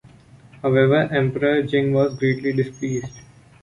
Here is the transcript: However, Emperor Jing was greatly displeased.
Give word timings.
However, 0.63 1.07
Emperor 1.13 1.61
Jing 1.61 1.93
was 1.93 2.17
greatly 2.17 2.53
displeased. 2.53 3.19